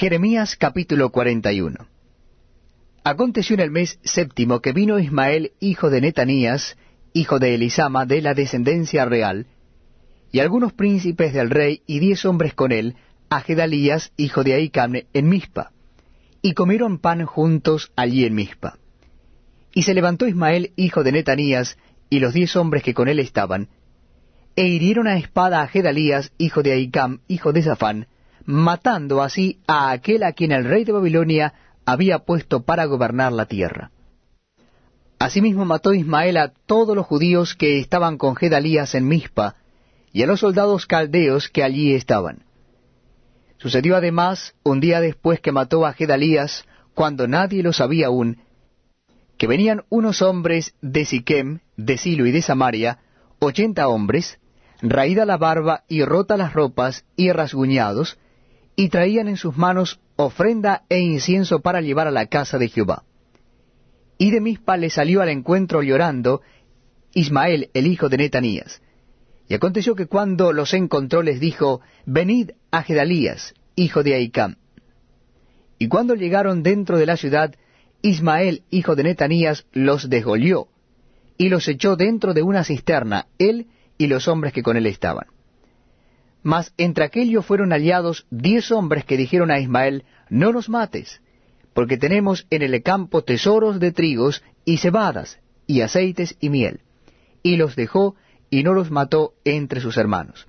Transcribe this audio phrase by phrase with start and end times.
[0.00, 1.76] Jeremías capítulo 41
[3.04, 6.78] Aconteció en el mes séptimo que vino Ismael, hijo de Netanías,
[7.12, 9.46] hijo de Elisama, de la descendencia real,
[10.32, 12.96] y algunos príncipes del rey y diez hombres con él,
[13.28, 15.72] a Gedalías, hijo de Aicamne, en Mispa,
[16.40, 18.78] y comieron pan juntos allí en Mispa.
[19.74, 21.76] Y se levantó Ismael, hijo de Netanías,
[22.08, 23.68] y los diez hombres que con él estaban,
[24.56, 28.06] e hirieron a espada a Gedalías, hijo de Aicam, hijo de Zafán,
[28.50, 31.54] matando así a aquel a quien el rey de Babilonia
[31.86, 33.90] había puesto para gobernar la tierra.
[35.18, 39.56] Asimismo mató Ismael a todos los judíos que estaban con Gedalías en Mispa,
[40.12, 42.44] y a los soldados caldeos que allí estaban.
[43.58, 46.64] Sucedió además, un día después que mató a Gedalías,
[46.94, 48.38] cuando nadie lo sabía aún,
[49.36, 52.98] que venían unos hombres de Siquem, de Silo y de Samaria,
[53.38, 54.38] ochenta hombres,
[54.82, 58.18] raída la barba y rota las ropas y rasguñados,
[58.80, 63.04] y traían en sus manos ofrenda e incienso para llevar a la casa de Jehová.
[64.16, 66.40] Y de Mispa le salió al encuentro llorando
[67.12, 68.80] Ismael, el hijo de Netanías.
[69.48, 74.56] Y aconteció que cuando los encontró les dijo, Venid a Gedalías, hijo de Aicam.
[75.78, 77.54] Y cuando llegaron dentro de la ciudad,
[78.00, 80.68] Ismael, hijo de Netanías, los desgolió,
[81.36, 83.66] y los echó dentro de una cisterna, él
[83.98, 85.26] y los hombres que con él estaban.
[86.42, 91.20] Mas entre aquellos fueron hallados diez hombres que dijeron a Ismael, No nos mates,
[91.74, 96.80] porque tenemos en el campo tesoros de trigos y cebadas, y aceites y miel.
[97.42, 98.16] Y los dejó
[98.48, 100.46] y no los mató entre sus hermanos.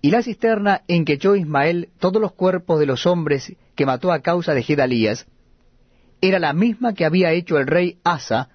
[0.00, 4.12] Y la cisterna en que echó Ismael todos los cuerpos de los hombres que mató
[4.12, 5.26] a causa de Gedalías,
[6.20, 8.50] era la misma que había hecho el rey Asa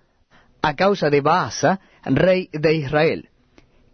[0.61, 3.29] a causa de Baasa, rey de Israel.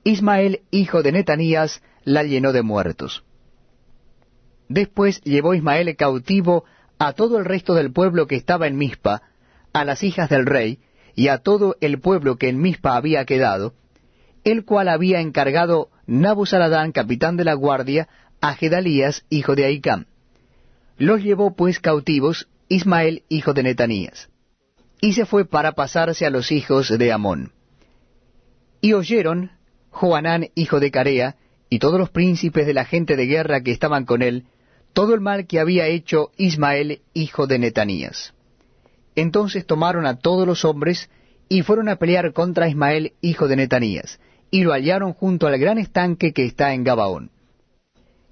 [0.03, 3.23] Ismael, hijo de Netanías, la llenó de muertos.
[4.67, 6.65] Después llevó Ismael cautivo
[6.99, 9.23] a todo el resto del pueblo que estaba en Mizpa,
[9.73, 10.79] a las hijas del rey,
[11.15, 13.73] y a todo el pueblo que en Mizpa había quedado,
[14.43, 18.07] el cual había encargado Nabuzaradán, capitán de la guardia,
[18.41, 20.05] a Gedalías, hijo de Aicam.
[20.97, 24.29] Los llevó pues cautivos Ismael, hijo de Netanías,
[25.01, 27.51] y se fue para pasarse a los hijos de Amón.
[28.81, 29.51] Y oyeron
[29.89, 31.35] Joanán, hijo de Carea,
[31.69, 34.45] y todos los príncipes de la gente de guerra que estaban con él,
[34.93, 38.33] todo el mal que había hecho Ismael, hijo de Netanías.
[39.15, 41.09] Entonces tomaron a todos los hombres
[41.47, 44.19] y fueron a pelear contra Ismael, hijo de Netanías,
[44.51, 47.31] y lo hallaron junto al gran estanque que está en Gabaón.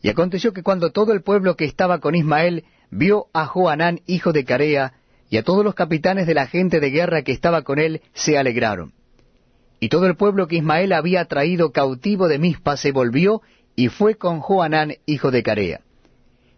[0.02, 4.32] Y aconteció que cuando todo el pueblo que estaba con Ismael vio a Joanán, hijo
[4.32, 4.94] de Carea,
[5.30, 8.38] y a todos los capitanes de la gente de guerra que estaba con él, se
[8.38, 8.94] alegraron.
[9.80, 13.42] Y todo el pueblo que Ismael había traído cautivo de Mispa se volvió
[13.76, 15.82] y fue con Joanán, hijo de Carea.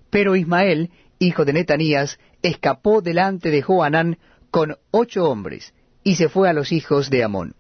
[0.10, 4.18] Pero Ismael, hijo de Netanías, escapó delante de Joanán
[4.52, 7.56] con ocho hombres, y se fue a los hijos de Amón.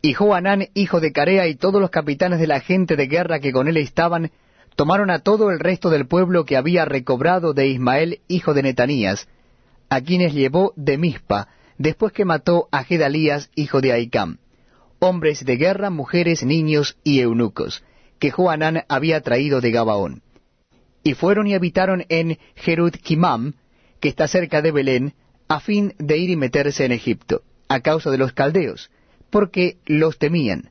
[0.00, 3.52] Y Joanán, hijo de Carea, y todos los capitanes de la gente de guerra que
[3.52, 4.32] con él estaban,
[4.74, 9.28] tomaron a todo el resto del pueblo que había recobrado de Ismael, hijo de Netanías,
[9.90, 14.38] a quienes llevó de Mispa, después que mató a Gedalías, hijo de Aicam
[15.02, 17.82] hombres de guerra, mujeres, niños y eunucos,
[18.20, 20.22] que Joanán había traído de Gabaón.
[21.02, 23.54] Y fueron y habitaron en Jerut Kimam,
[23.98, 25.14] que está cerca de Belén,
[25.48, 28.92] a fin de ir y meterse en Egipto, a causa de los caldeos,
[29.28, 30.70] porque los temían,